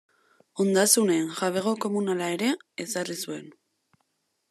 Ondasunen 0.63 1.27
jabego 1.41 1.75
komunala 1.85 2.33
ere 2.39 2.51
ezarri 2.87 3.23
zuen. 3.27 3.49